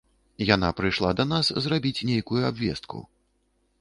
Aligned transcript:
Яна 0.55 0.69
прыйшла 0.79 1.11
да 1.19 1.25
нас 1.33 1.51
зрабіць 1.67 2.05
нейкую 2.11 2.41
абвестку. 2.51 3.07